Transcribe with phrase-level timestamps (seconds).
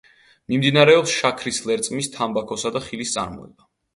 [0.51, 3.71] მიმდინარეობს შაქრის ლერწმის, თამბაქოსა და ხილის წარმოება.